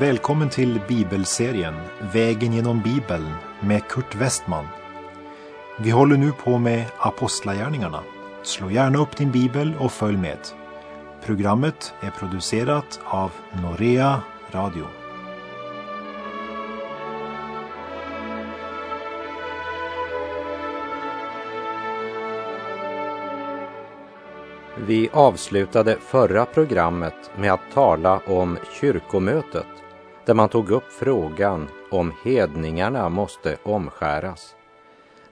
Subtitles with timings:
[0.00, 1.74] Välkommen till bibelserien
[2.12, 4.66] Vägen genom Bibeln med Kurt Westman.
[5.78, 8.00] Vi håller nu på med Apostlagärningarna.
[8.42, 10.38] Slå gärna upp din bibel och följ med.
[11.24, 14.20] Programmet är producerat av Norea
[14.50, 14.86] Radio.
[24.86, 29.66] Vi avslutade förra programmet med att tala om kyrkomötet
[30.26, 34.56] där man tog upp frågan om hedningarna måste omskäras.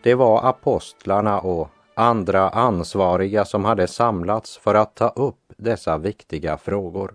[0.02, 6.56] Det var apostlarna och andra ansvariga som hade samlats för att ta upp dessa viktiga
[6.56, 7.14] frågor.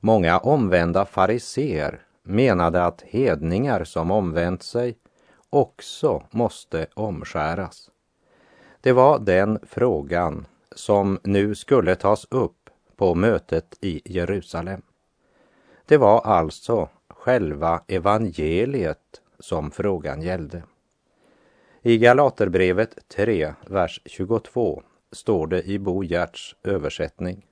[0.00, 4.96] Många omvända fariseer menade att hedningar som omvänt sig
[5.50, 7.90] också måste omskäras.
[8.80, 14.82] Det var den frågan som nu skulle tas upp på mötet i Jerusalem.
[15.88, 20.62] Det var alltså själva evangeliet som frågan gällde.
[21.82, 27.46] I Galaterbrevet 3, vers 22 står det i Bo Gerts översättning.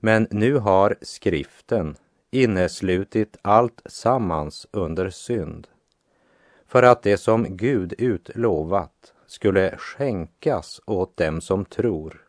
[0.00, 1.96] Men nu har skriften
[2.30, 5.68] inneslutit allt sammans under synd
[6.66, 12.24] för att det som Gud utlovat skulle skänkas åt dem som tror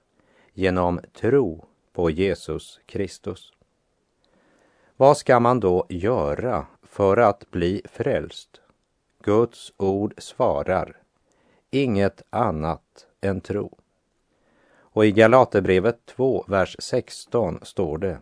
[0.54, 3.54] genom tro på Jesus Kristus.
[5.00, 8.62] Vad ska man då göra för att bli frälst?
[9.24, 10.98] Guds ord svarar,
[11.72, 13.78] inget annat än tro.
[14.78, 18.20] Och i Galaterbrevet 2, vers 16 står det,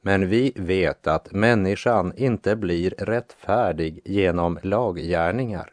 [0.00, 5.72] men vi vet att människan inte blir rättfärdig genom laggärningar,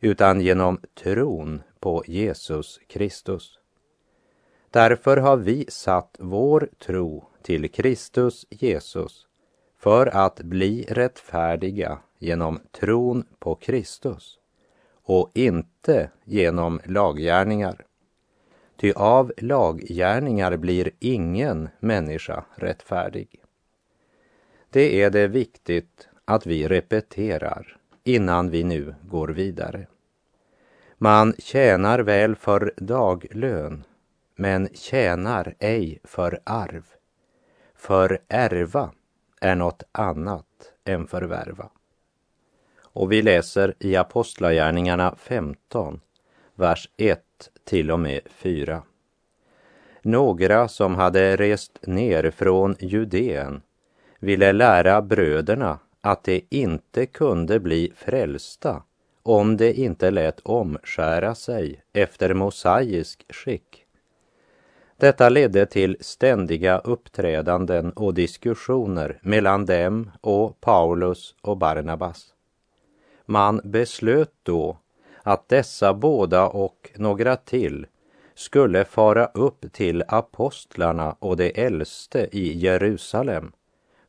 [0.00, 3.58] utan genom tron på Jesus Kristus.
[4.74, 9.26] Därför har vi satt vår tro till Kristus Jesus
[9.78, 14.38] för att bli rättfärdiga genom tron på Kristus
[15.02, 17.84] och inte genom laggärningar.
[18.76, 23.40] Ty av laggärningar blir ingen människa rättfärdig.
[24.70, 29.86] Det är det viktigt att vi repeterar innan vi nu går vidare.
[30.98, 33.84] Man tjänar väl för daglön,
[34.34, 36.84] men tjänar ej för arv.
[37.74, 38.90] För ärva
[39.40, 41.70] är något annat än förvärva.
[42.82, 46.00] Och vi läser i Apostlagärningarna 15,
[46.54, 47.20] vers 1
[47.64, 48.82] till och med 4.
[50.02, 53.62] Några som hade rest ner från Judeen
[54.18, 58.82] ville lära bröderna att de inte kunde bli frälsta
[59.22, 63.83] om de inte lät omskära sig efter mosaisk skick.
[65.04, 72.34] Detta ledde till ständiga uppträdanden och diskussioner mellan dem och Paulus och Barnabas.
[73.26, 74.78] Man beslöt då
[75.22, 77.86] att dessa båda och några till
[78.34, 83.52] skulle fara upp till apostlarna och de äldste i Jerusalem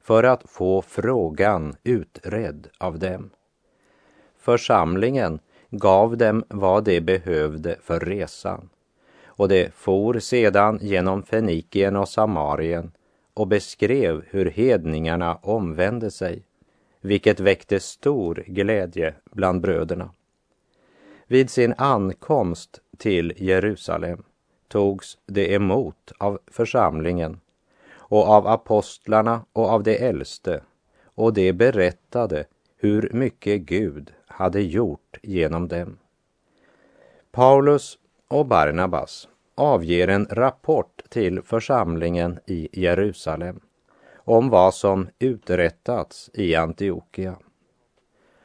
[0.01, 3.29] för att få frågan utredd av dem.
[4.37, 5.39] Församlingen
[5.69, 8.69] gav dem vad de behövde för resan
[9.35, 12.91] och det for sedan genom Fenikien och Samarien
[13.33, 16.43] och beskrev hur hedningarna omvände sig,
[17.01, 20.09] vilket väckte stor glädje bland bröderna.
[21.27, 24.23] Vid sin ankomst till Jerusalem
[24.67, 27.39] togs det emot av församlingen
[27.93, 30.61] och av apostlarna och av de äldste
[31.03, 32.45] och de berättade
[32.77, 35.97] hur mycket Gud hade gjort genom dem.
[37.31, 43.59] Paulus och Barnabas avger en rapport till församlingen i Jerusalem
[44.15, 47.35] om vad som uträttats i Antiochia.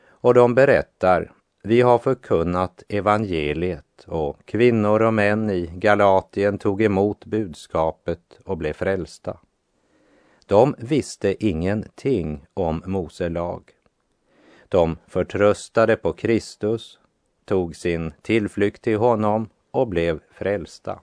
[0.08, 1.32] Och de berättar,
[1.62, 8.72] vi har förkunnat evangeliet och kvinnor och män i Galatien tog emot budskapet och blev
[8.72, 9.38] frälsta.
[10.47, 13.62] De visste ingenting om Mose lag.
[14.68, 16.98] De förtröstade på Kristus,
[17.44, 21.01] tog sin tillflykt till honom och blev frälsta.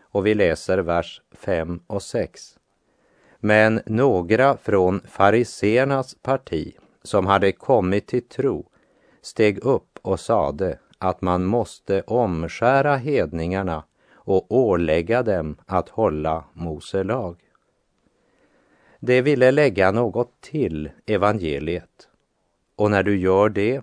[0.00, 2.58] Och vi läser vers 5 och 6.
[3.38, 8.66] Men några från fariseernas parti som hade kommit till tro
[9.22, 17.04] steg upp och sade att man måste omskära hedningarna och ålägga dem att hålla Mose
[17.04, 17.36] lag.
[19.00, 22.08] De ville lägga något till evangeliet
[22.76, 23.82] och när du gör det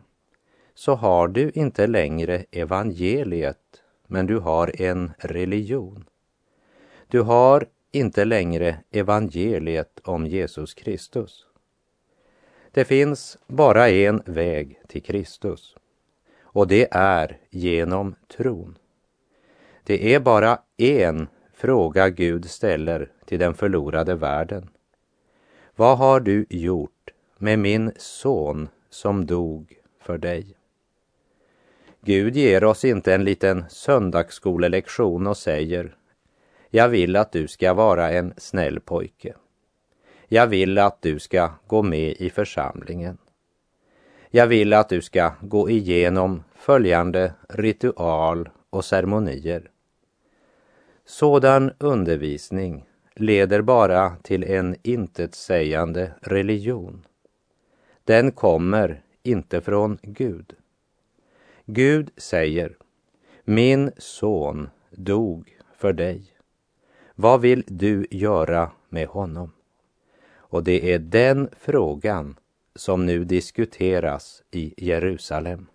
[0.74, 6.06] så har du inte längre evangeliet men du har en religion.
[7.08, 11.46] Du har inte längre evangeliet om Jesus Kristus,
[12.72, 15.76] Det finns bara en väg till Kristus
[16.42, 18.78] och det är genom tron.
[19.84, 24.70] Det är bara en fråga Gud ställer till den förlorade världen.
[25.76, 30.57] Vad har du gjort med min son som dog för dig?
[32.08, 35.96] Gud ger oss inte en liten söndagsskolelektion och säger
[36.70, 39.36] Jag vill att du ska vara en snäll pojke.
[40.28, 43.18] Jag vill att du ska gå med i församlingen.
[44.30, 49.72] Jag vill att du ska gå igenom följande ritual och ceremonier.
[51.06, 57.06] Sådan undervisning leder bara till en intetsägande religion.
[58.04, 60.56] Den kommer inte från Gud.
[61.70, 62.78] Gud säger,
[63.44, 66.24] min son dog för dig.
[67.16, 69.52] Vad vill du göra med honom?
[70.36, 72.36] Och det är den frågan
[72.76, 75.68] som nu diskuteras i Jerusalem.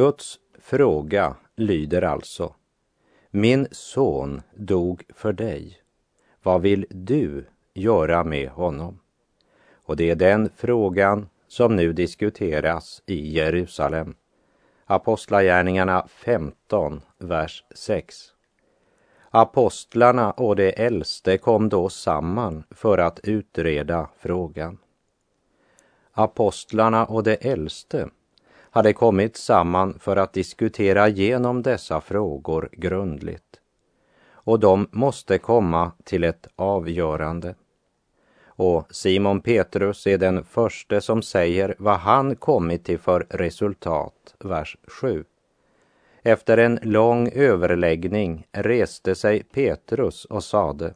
[0.00, 2.54] Guds fråga lyder alltså
[3.30, 5.82] Min son dog för dig.
[6.42, 9.00] Vad vill du göra med honom?
[9.72, 14.14] Och det är den frågan som nu diskuteras i Jerusalem.
[14.84, 18.16] Apostlagärningarna 15, vers 6.
[19.30, 24.78] Apostlarna och de äldste kom då samman för att utreda frågan.
[26.12, 28.08] Apostlarna och de äldste
[28.70, 33.60] hade kommit samman för att diskutera igenom dessa frågor grundligt.
[34.32, 37.54] Och de måste komma till ett avgörande.
[38.46, 44.76] Och Simon Petrus är den första som säger vad han kommit till för resultat, vers
[44.86, 45.24] 7.
[46.22, 50.94] Efter en lång överläggning reste sig Petrus och sade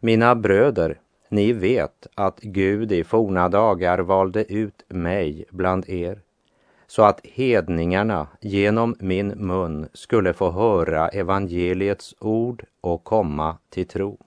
[0.00, 6.22] Mina bröder, ni vet att Gud i forna dagar valde ut mig bland er
[6.88, 14.18] så att hedningarna genom min mun skulle få höra evangeliets ord och komma till tro.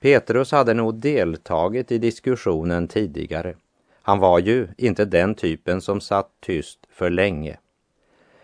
[0.00, 3.54] Petrus hade nog deltagit i diskussionen tidigare.
[4.02, 7.58] Han var ju inte den typen som satt tyst för länge.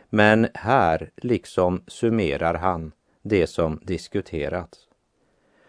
[0.08, 4.78] Men här liksom summerar han det som diskuterats.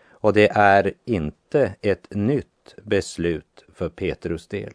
[0.09, 4.73] Och det är inte ett nytt beslut för Petrus del.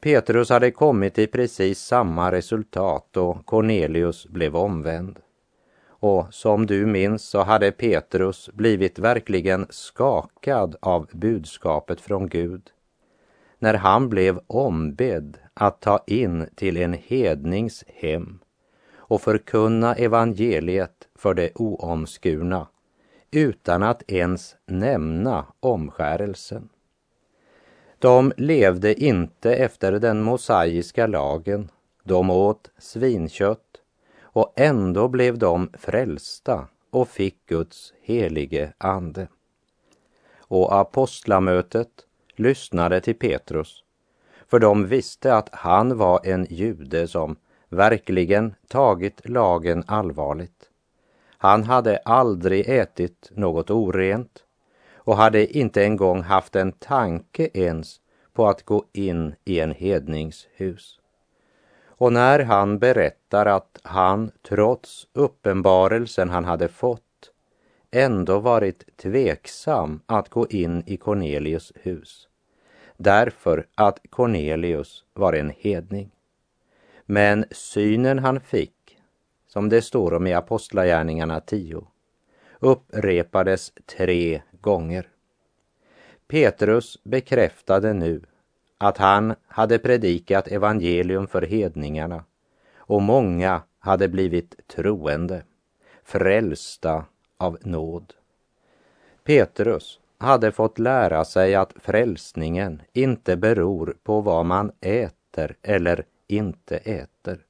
[0.00, 5.18] Petrus hade kommit till precis samma resultat och Cornelius blev omvänd.
[5.88, 12.70] Och som du minns så hade Petrus blivit verkligen skakad av budskapet från Gud
[13.60, 18.38] när han blev ombedd att ta in till en hednings hem
[18.94, 22.66] och förkunna evangeliet för de oomskurna
[23.30, 26.68] utan att ens nämna omskärelsen.
[28.00, 31.70] De levde inte efter den mosaiska lagen,
[32.04, 33.80] de åt svinkött
[34.22, 39.28] och ändå blev de frälsta och fick Guds helige ande.
[40.38, 41.88] Och apostlamötet
[42.36, 43.84] lyssnade till Petrus,
[44.48, 47.36] för de visste att han var en jude som
[47.68, 50.70] verkligen tagit lagen allvarligt.
[51.38, 54.44] Han hade aldrig ätit något orent
[55.04, 58.00] och hade inte en gång haft en tanke ens
[58.32, 61.00] på att gå in i en hedningshus.
[61.86, 67.02] Och när han berättar att han trots uppenbarelsen han hade fått
[67.90, 72.26] ändå varit tveksam att gå in i Cornelius hus
[73.02, 76.10] därför att Cornelius var en hedning.
[77.06, 78.98] Men synen han fick,
[79.46, 81.86] som det står om i Apostlagärningarna 10,
[82.60, 85.08] upprepades tre gånger.
[86.28, 88.22] Petrus bekräftade nu
[88.78, 92.24] att han hade predikat evangelium för hedningarna
[92.76, 95.42] och många hade blivit troende,
[96.04, 97.04] frälsta
[97.36, 98.14] av nåd.
[99.24, 106.76] Petrus hade fått lära sig att frälsningen inte beror på vad man äter eller inte
[106.76, 107.44] äter,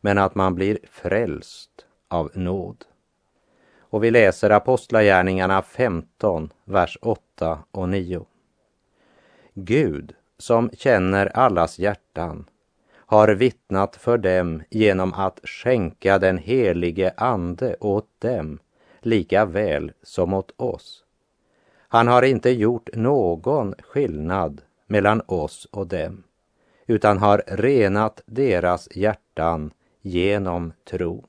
[0.00, 1.70] men att man blir frälst
[2.08, 2.84] av nåd.
[3.94, 8.26] Och vi läser Apostlagärningarna 15, vers 8 och 9.
[9.54, 12.44] Gud, som känner allas hjärtan,
[12.94, 18.58] har vittnat för dem genom att skänka den helige Ande åt dem
[19.00, 21.04] lika väl som åt oss.
[21.78, 26.22] Han har inte gjort någon skillnad mellan oss och dem,
[26.86, 29.70] utan har renat deras hjärtan
[30.02, 31.26] genom tron.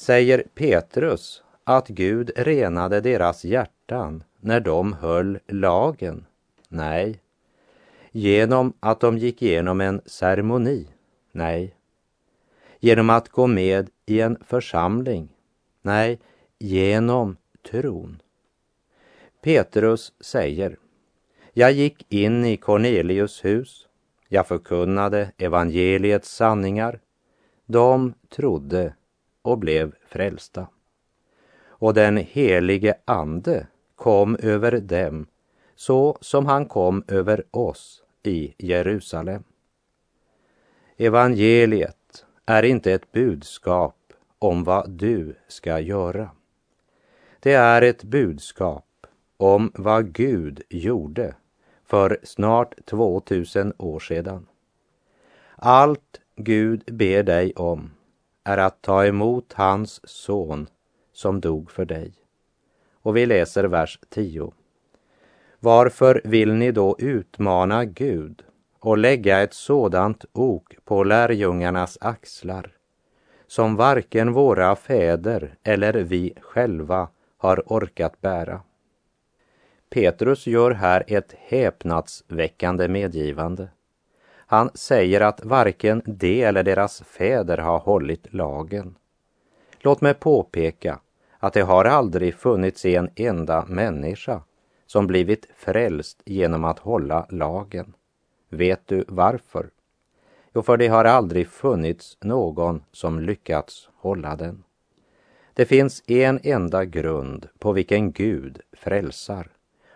[0.00, 6.26] Säger Petrus att Gud renade deras hjärtan när de höll lagen?
[6.68, 7.20] Nej.
[8.10, 10.88] Genom att de gick igenom en ceremoni?
[11.32, 11.74] Nej.
[12.78, 15.28] Genom att gå med i en församling?
[15.82, 16.18] Nej,
[16.58, 17.36] genom
[17.70, 18.22] tron.
[19.42, 20.76] Petrus säger,
[21.52, 23.88] jag gick in i Cornelius hus,
[24.28, 27.00] jag förkunnade evangeliets sanningar,
[27.66, 28.94] de trodde
[29.42, 30.66] och blev frälsta.
[31.66, 33.66] Och den helige Ande
[33.96, 35.26] kom över dem
[35.74, 39.44] så som han kom över oss i Jerusalem.
[40.96, 46.30] Evangeliet är inte ett budskap om vad du ska göra.
[47.40, 49.06] Det är ett budskap
[49.36, 51.34] om vad Gud gjorde
[51.84, 54.46] för snart 2000 år sedan.
[55.56, 57.90] Allt Gud ber dig om
[58.50, 60.66] är att ta emot hans son
[61.12, 62.12] som dog för dig.
[63.02, 64.52] Och vi läser vers 10.
[65.60, 68.42] Varför vill ni då utmana Gud
[68.78, 72.72] och lägga ett sådant ok på lärjungarnas axlar
[73.46, 78.60] som varken våra fäder eller vi själva har orkat bära?
[79.90, 83.68] Petrus gör här ett häpnadsväckande medgivande.
[84.50, 88.96] Han säger att varken de eller deras fäder har hållit lagen.
[89.78, 91.00] Låt mig påpeka
[91.38, 94.42] att det har aldrig funnits en enda människa
[94.86, 97.94] som blivit frälst genom att hålla lagen.
[98.48, 99.70] Vet du varför?
[100.54, 104.64] Jo, för det har aldrig funnits någon som lyckats hålla den.
[105.54, 109.50] Det finns en enda grund på vilken Gud frälsar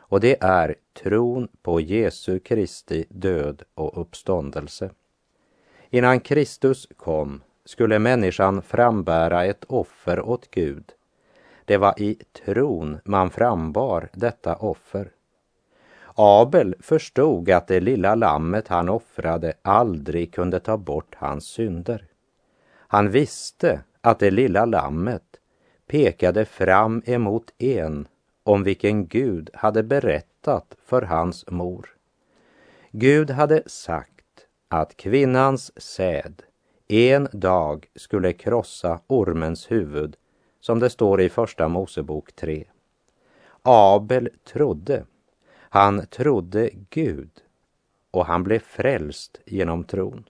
[0.08, 4.90] och det är tron på Jesu Kristi död och uppståndelse.
[5.90, 10.92] Innan Kristus kom skulle människan frambära ett offer åt Gud.
[11.64, 15.10] Det var i tron man frambar detta offer.
[16.14, 22.06] Abel förstod att det lilla lammet han offrade aldrig kunde ta bort hans synder.
[22.76, 25.22] Han visste att det lilla lammet
[25.86, 28.08] pekade fram emot en
[28.44, 31.96] om vilken Gud hade berättat för hans mor.
[32.90, 36.42] Gud hade sagt att kvinnans säd
[36.88, 40.16] en dag skulle krossa ormens huvud,
[40.60, 42.64] som det står i Första Mosebok 3.
[43.62, 45.04] Abel trodde.
[45.56, 47.30] Han trodde Gud
[48.10, 50.24] och han blev frälst genom tron.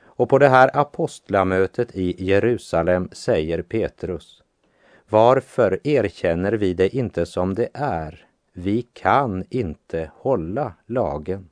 [0.00, 4.41] Och på det här apostlamötet i Jerusalem säger Petrus
[5.12, 8.26] varför erkänner vi det inte som det är?
[8.52, 11.48] Vi kan inte hålla lagen.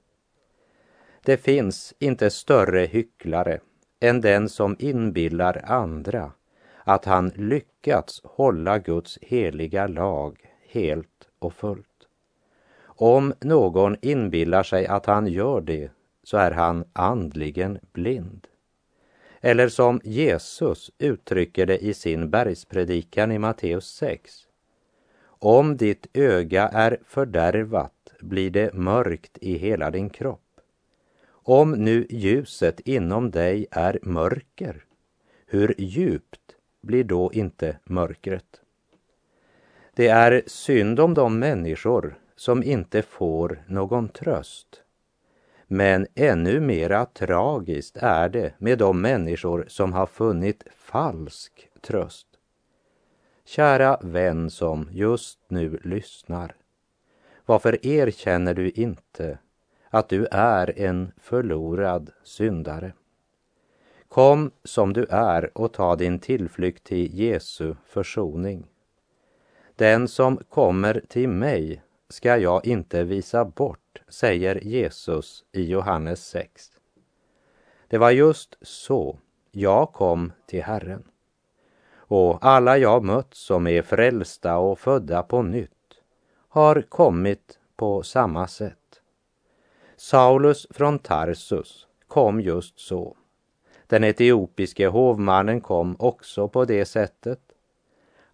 [1.25, 3.61] Det finns inte större hycklare
[4.01, 6.33] än den som inbillar andra
[6.85, 10.39] att han lyckats hålla Guds heliga lag
[10.69, 11.87] helt och fullt.
[12.83, 15.91] Om någon inbillar sig att han gör det
[16.23, 18.47] så är han andligen blind.
[19.41, 24.33] Eller som Jesus uttrycker det i sin bergspredikan i Matteus 6.
[25.25, 30.61] Om ditt öga är fördärvat blir det mörkt i hela din kropp.
[31.31, 34.85] Om nu ljuset inom dig är mörker,
[35.47, 38.61] hur djupt blir då inte mörkret?
[39.95, 44.83] Det är synd om de människor som inte får någon tröst
[45.73, 52.27] men ännu mera tragiskt är det med de människor som har funnit falsk tröst.
[53.45, 56.55] Kära vän som just nu lyssnar.
[57.47, 59.39] Varför erkänner du inte
[59.91, 62.93] att du är en förlorad syndare?
[64.09, 68.67] Kom som du är och ta din tillflykt till Jesu försoning.
[69.77, 73.80] Den som kommer till mig ska jag inte visa bort,
[74.11, 76.71] säger Jesus i Johannes 6.
[77.89, 79.19] Det var just så
[79.51, 81.05] jag kom till Herren.
[81.93, 85.71] Och alla jag mött som är frälsta och födda på nytt
[86.49, 89.01] har kommit på samma sätt.
[89.97, 93.17] Saulus från Tarsus kom just så.
[93.87, 97.41] Den etiopiske hovmannen kom också på det sättet.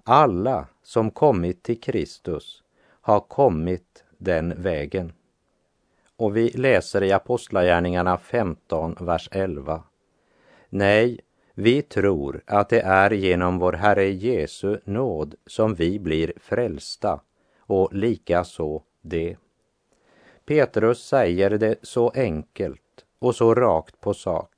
[0.05, 2.63] Alla som kommit till Kristus
[3.01, 5.13] har kommit den vägen.
[6.17, 9.83] Och vi läser i Apostlagärningarna 15, vers 11.
[10.69, 11.21] Nej,
[11.55, 17.21] vi tror att det är genom vår Herre Jesu nåd som vi blir frälsta
[17.61, 19.37] och likaså det.
[20.47, 24.53] Petrus säger det så enkelt och så rakt på sak.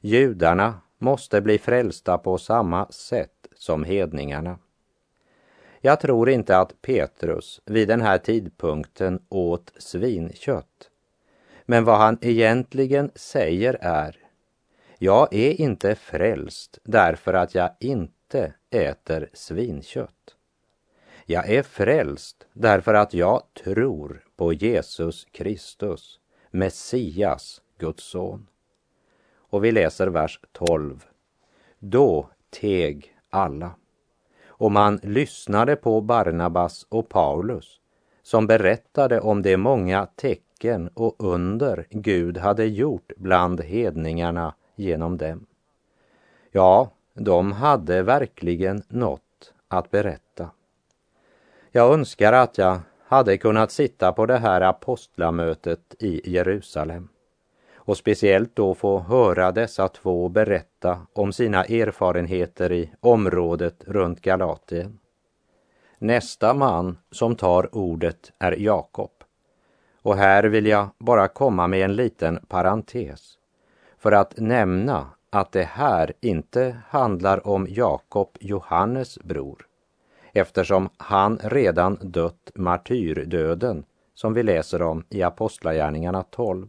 [0.00, 4.58] Judarna måste bli frälsta på samma sätt som hedningarna.
[5.80, 10.90] Jag tror inte att Petrus vid den här tidpunkten åt svinkött.
[11.66, 14.16] Men vad han egentligen säger är,
[14.98, 20.36] jag är inte frälst därför att jag inte äter svinkött.
[21.26, 26.20] Jag är frälst därför att jag tror på Jesus Kristus,
[26.50, 28.46] Messias, Guds son.
[29.34, 31.04] Och vi läser vers 12.
[31.78, 33.74] Då teg alla.
[34.60, 37.80] Och man lyssnade på Barnabas och Paulus
[38.22, 45.46] som berättade om de många tecken och under Gud hade gjort bland hedningarna genom dem.
[46.50, 50.50] Ja, de hade verkligen något att berätta.
[51.70, 57.08] Jag önskar att jag hade kunnat sitta på det här apostlamötet i Jerusalem
[57.90, 64.98] och speciellt då få höra dessa två berätta om sina erfarenheter i området runt Galatien.
[65.98, 69.10] Nästa man som tar ordet är Jakob.
[70.02, 73.38] Och här vill jag bara komma med en liten parentes
[73.98, 79.66] för att nämna att det här inte handlar om Jakob, Johannes bror,
[80.32, 83.84] eftersom han redan dött martyrdöden
[84.14, 86.68] som vi läser om i Apostlagärningarna 12.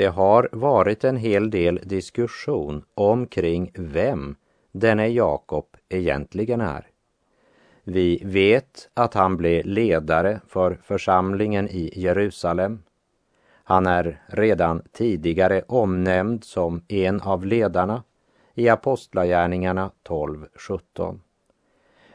[0.00, 4.36] Det har varit en hel del diskussion omkring vem
[4.72, 6.86] denne Jakob egentligen är.
[7.84, 12.82] Vi vet att han blev ledare för församlingen i Jerusalem.
[13.64, 18.02] Han är redan tidigare omnämnd som en av ledarna
[18.54, 21.20] i Apostlagärningarna 12.17.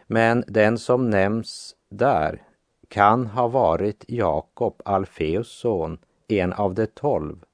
[0.08, 2.44] Men den som nämns där
[2.88, 7.46] kan ha varit Jakob, Alfeus son, en av de tolv,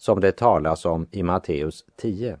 [0.00, 2.38] som det talas om i Matteus 10.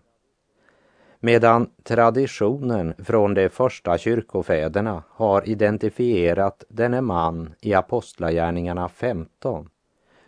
[1.18, 9.68] Medan traditionen från de första kyrkofäderna har identifierat denne man i Apostlagärningarna 15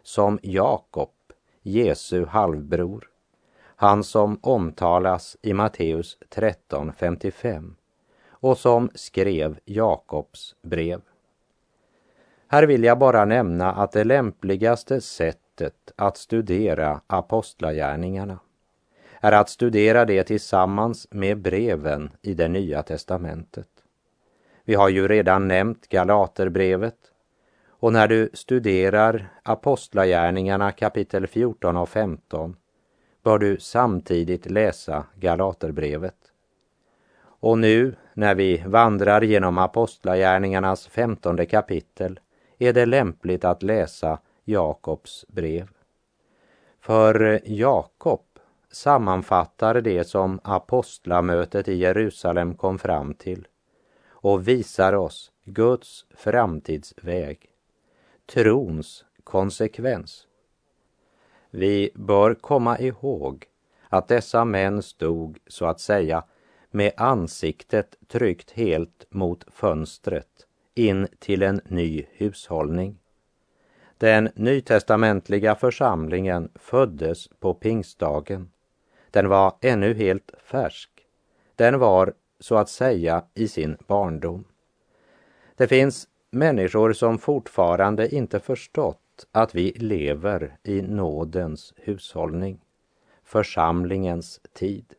[0.03, 1.11] som Jakob,
[1.63, 3.09] Jesu halvbror,
[3.77, 7.75] han som omtalas i Matteus 13.55
[8.31, 11.01] och som skrev Jakobs brev.
[12.49, 18.39] Här vill jag bara nämna att det lämpligaste sätt sättet att studera apostlagärningarna
[19.21, 23.69] är att studera det tillsammans med breven i det nya testamentet.
[24.65, 26.97] Vi har ju redan nämnt Galaterbrevet
[27.69, 32.57] och när du studerar Apostlagärningarna kapitel 14 och 15
[33.23, 36.17] bör du samtidigt läsa Galaterbrevet.
[37.41, 42.21] Och nu när vi vandrar genom Apostlagärningarnas femtonde kapitel
[42.59, 45.69] är det lämpligt att läsa Jakobs brev.
[46.81, 48.25] För Jakob
[48.71, 53.49] sammanfattar det som apostlamötet i Jerusalem kom fram till
[54.09, 57.51] och visar oss Guds framtidsväg,
[58.27, 60.27] trons konsekvens.
[61.51, 63.45] Vi bör komma ihåg
[63.89, 66.25] att dessa män stod så att säga
[66.71, 73.02] med ansiktet tryckt helt mot fönstret in till en ny hushållning.
[74.03, 78.51] Den nytestamentliga församlingen föddes på pingstdagen.
[79.11, 80.91] Den var ännu helt färsk.
[81.57, 84.45] Den var så att säga i sin barndom.
[85.57, 92.61] Det finns människor som fortfarande inte förstått att vi lever i nådens hushållning,
[93.25, 94.95] församlingens tid.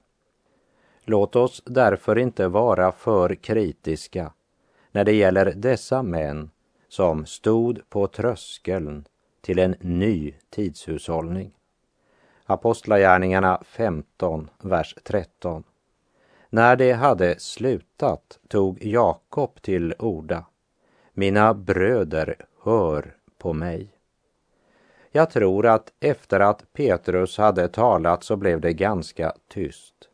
[1.04, 4.34] Låt oss därför inte vara för kritiska
[4.92, 6.50] när det gäller dessa män
[6.94, 9.06] som stod på tröskeln
[9.42, 11.52] till en ny tidshushållning.
[12.46, 15.64] Apostlagärningarna 15, vers 13.
[16.50, 20.46] När det hade slutat tog Jakob till orda.
[21.14, 23.88] Mina bröder, hör på mig.
[25.12, 30.10] Jag tror att efter att Petrus hade talat så blev det ganska tyst.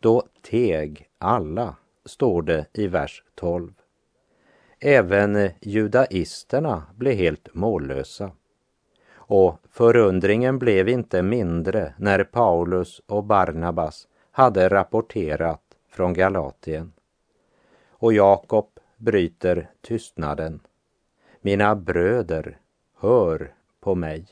[0.00, 3.72] Då teg alla, står det i vers 12.
[4.80, 8.30] Även eh, judaisterna blev helt mållösa.
[9.14, 16.92] Och förundringen blev inte mindre när Paulus och Barnabas hade rapporterat från Galatien.
[17.90, 20.60] Och Jakob bryter tystnaden.
[21.40, 22.58] Mina bröder,
[22.98, 24.26] hör på mig.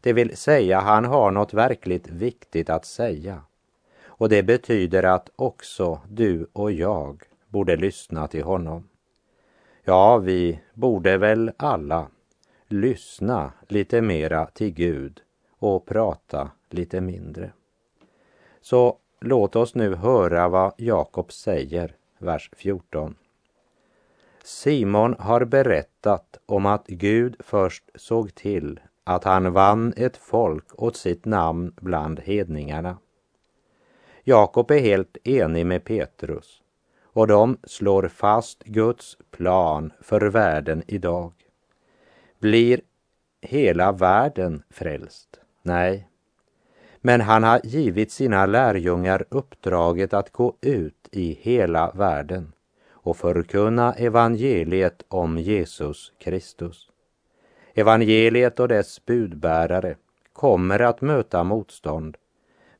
[0.00, 3.42] Det vill säga, han har något verkligt viktigt att säga.
[4.04, 8.88] Och det betyder att också du och jag borde lyssna till honom.
[9.86, 12.08] Ja, vi borde väl alla
[12.68, 15.20] lyssna lite mera till Gud
[15.58, 17.52] och prata lite mindre.
[18.60, 23.14] Så låt oss nu höra vad Jakob säger, vers 14.
[24.44, 30.96] Simon har berättat om att Gud först såg till att han vann ett folk åt
[30.96, 32.98] sitt namn bland hedningarna.
[34.22, 36.63] Jakob är helt enig med Petrus
[37.14, 41.32] och de slår fast Guds plan för världen idag.
[42.38, 42.80] Blir
[43.40, 45.40] hela världen frälst?
[45.62, 46.08] Nej.
[47.00, 52.52] Men han har givit sina lärjungar uppdraget att gå ut i hela världen
[52.90, 56.90] och förkunna evangeliet om Jesus Kristus.
[57.74, 59.96] Evangeliet och dess budbärare
[60.32, 62.16] kommer att möta motstånd,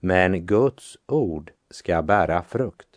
[0.01, 2.94] men Guds ord ska bära frukt.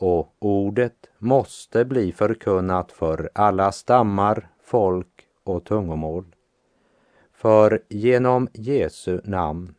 [0.00, 6.24] Och ordet måste bli förkunnat för alla stammar, folk och tungomål.
[7.32, 9.74] För genom Jesu namn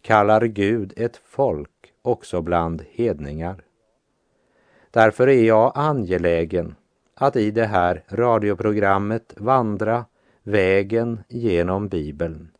[0.00, 3.64] kallar Gud ett folk också bland hedningar.
[4.90, 6.74] Därför är jag angelägen
[7.14, 10.04] att i det här radioprogrammet vandra
[10.42, 12.50] vägen genom Bibeln,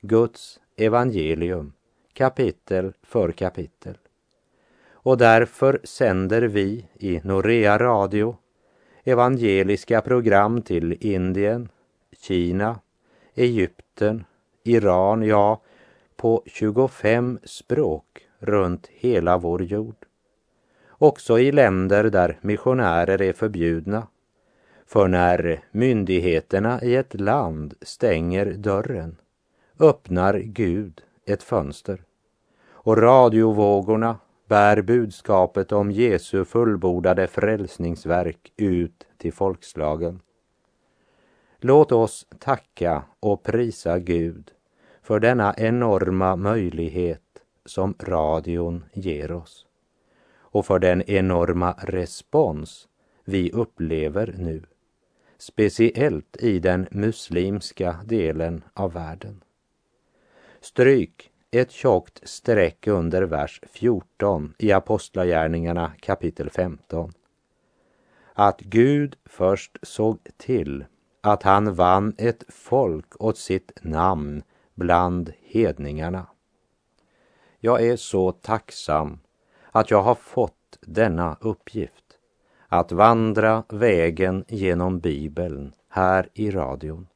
[0.00, 1.72] Guds evangelium,
[2.12, 3.98] kapitel för kapitel.
[5.02, 8.36] Och därför sänder vi i Norea Radio
[9.04, 11.68] evangeliska program till Indien,
[12.12, 12.80] Kina,
[13.34, 14.24] Egypten,
[14.64, 15.62] Iran, ja,
[16.16, 20.06] på 25 språk runt hela vår jord.
[20.88, 24.06] Också i länder där missionärer är förbjudna.
[24.86, 29.16] För när myndigheterna i ett land stänger dörren
[29.78, 32.02] öppnar Gud ett fönster
[32.68, 34.18] och radiovågorna
[34.50, 40.20] bär budskapet om Jesu fullbordade frälsningsverk ut till folkslagen.
[41.58, 44.50] Låt oss tacka och prisa Gud
[45.02, 47.22] för denna enorma möjlighet
[47.64, 49.66] som radion ger oss
[50.36, 52.88] och för den enorma respons
[53.24, 54.62] vi upplever nu,
[55.38, 59.44] speciellt i den muslimska delen av världen.
[60.60, 67.12] Stryk ett tjockt streck under vers 14 i Apostlagärningarna kapitel 15.
[68.34, 70.84] Att Gud först såg till
[71.20, 74.42] att han vann ett folk åt sitt namn
[74.74, 76.26] bland hedningarna.
[77.58, 79.18] Jag är så tacksam
[79.70, 82.04] att jag har fått denna uppgift
[82.68, 87.06] att vandra vägen genom Bibeln här i radion.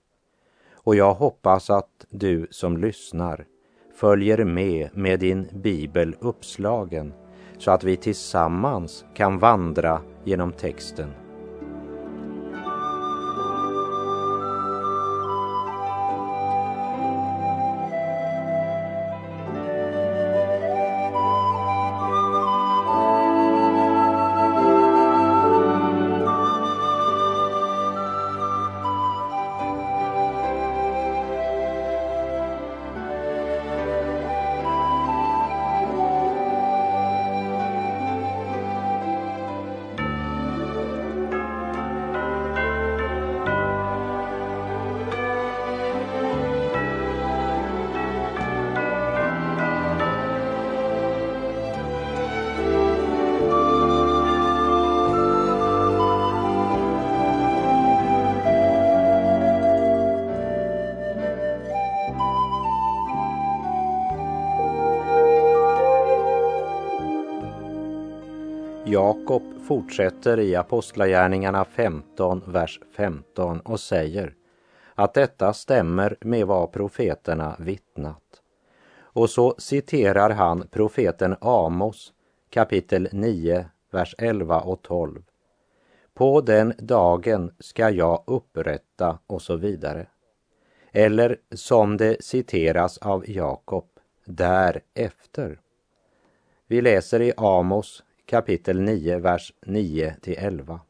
[0.72, 3.46] Och jag hoppas att du som lyssnar
[3.94, 7.12] följer med med din bibel uppslagen
[7.58, 11.23] så att vi tillsammans kan vandra genom texten.
[69.64, 74.34] Fortsätter i Apostlagärningarna 15, vers 15 och säger
[74.94, 78.42] att detta stämmer med vad profeterna vittnat.
[78.96, 82.12] Och så citerar han profeten Amos
[82.50, 85.22] kapitel 9, vers 11 och 12.
[86.14, 90.06] På den dagen ska jag upprätta och så vidare.
[90.92, 93.86] Eller som det citeras av Jakob,
[94.24, 95.60] därefter.
[96.66, 100.80] Vi läser i Amos kapitel 9, vers 9 till 11.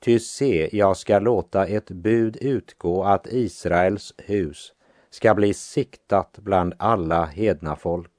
[0.00, 4.72] Ty se, jag ska låta ett bud utgå att Israels hus
[5.10, 8.12] ska bli siktat bland alla hedna folk,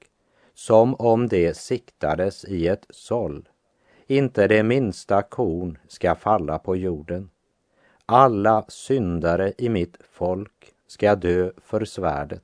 [0.53, 3.49] som om det siktades i ett såll.
[4.07, 7.29] Inte det minsta korn ska falla på jorden.
[8.05, 12.43] Alla syndare i mitt folk ska dö för svärdet.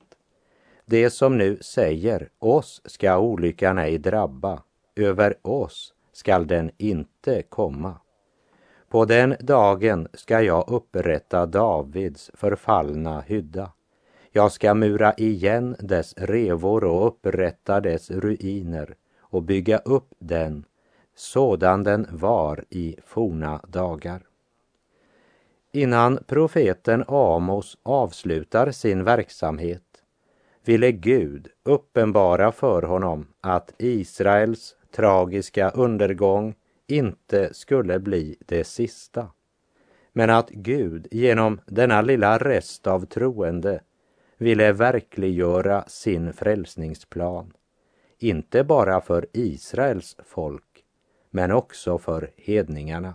[0.84, 4.62] Det som nu säger oss ska olyckan ej drabba,
[4.96, 7.94] över oss skall den inte komma.
[8.88, 13.72] På den dagen ska jag upprätta Davids förfallna hydda.
[14.30, 20.64] Jag ska mura igen dess revor och upprätta dess ruiner och bygga upp den
[21.14, 24.22] sådan den var i forna dagar.
[25.72, 29.82] Innan profeten Amos avslutar sin verksamhet
[30.64, 36.54] ville Gud uppenbara för honom att Israels tragiska undergång
[36.86, 39.30] inte skulle bli det sista.
[40.12, 43.80] Men att Gud genom denna lilla rest av troende
[44.36, 47.52] ville verkliggöra sin frälsningsplan.
[48.18, 50.84] Inte bara för Israels folk,
[51.30, 53.14] men också för hedningarna.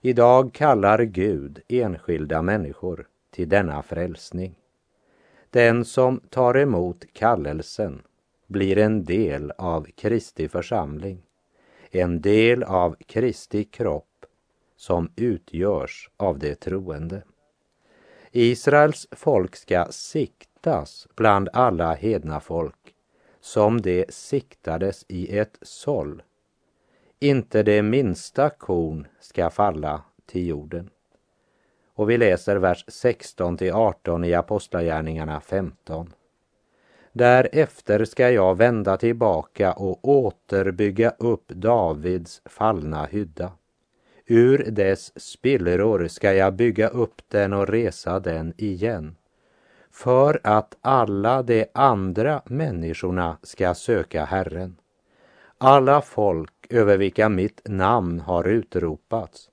[0.00, 4.58] Idag kallar Gud enskilda människor till denna frälsning.
[5.50, 8.02] Den som tar emot kallelsen
[8.52, 11.22] blir en del av Kristi församling,
[11.90, 14.26] en del av Kristi kropp
[14.76, 17.22] som utgörs av det troende.
[18.30, 22.94] Israels folk ska siktas bland alla hedna folk
[23.40, 26.22] som det siktades i ett såll.
[27.18, 30.90] Inte det minsta korn ska falla till jorden.
[31.94, 36.12] Och vi läser vers 16 till 18 i Apostlagärningarna 15.
[37.12, 43.52] Därefter ska jag vända tillbaka och återbygga upp Davids fallna hydda.
[44.26, 49.16] Ur dess spillror ska jag bygga upp den och resa den igen.
[49.90, 54.76] För att alla de andra människorna ska söka Herren.
[55.58, 59.50] Alla folk över vilka mitt namn har utropats.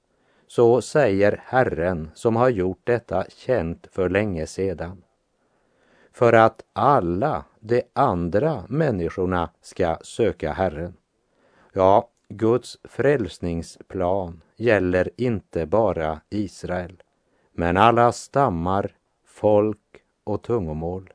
[0.47, 5.03] Så säger Herren som har gjort detta känt för länge sedan.
[6.19, 10.93] För att alla de andra människorna ska söka Herren.
[11.73, 17.03] Ja, Guds frälsningsplan gäller inte bara Israel,
[17.51, 21.13] men alla stammar, folk och tungomål.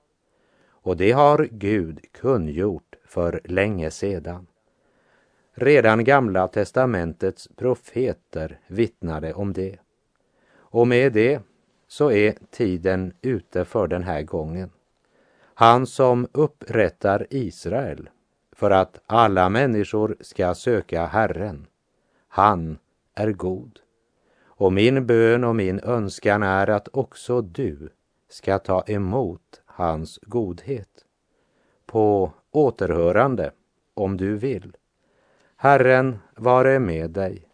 [0.69, 4.47] Och det har Gud kungjort för länge sedan.
[5.55, 9.79] Redan Gamla testamentets profeter vittnade om det.
[10.57, 11.43] Och med det
[11.89, 14.71] så är tiden ute för den här gången.
[15.55, 18.09] Han som upprättar Israel
[18.53, 21.67] för att alla människor ska söka Herren,
[22.29, 22.79] han
[23.15, 23.81] är god.
[24.45, 27.89] Och min bön och min önskan är att också du
[28.29, 31.05] ska ta emot hans godhet.
[31.87, 33.53] På återhörande,
[33.95, 34.77] om du vill.
[35.57, 37.49] Herren vare med dig.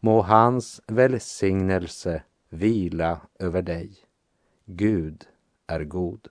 [0.00, 3.96] Må hans välsignelse vila över dig.
[4.64, 5.24] Gud
[5.66, 6.28] är god.